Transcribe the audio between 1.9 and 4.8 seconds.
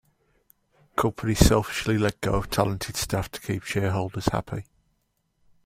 let go of talented staff to keep shareholders happy.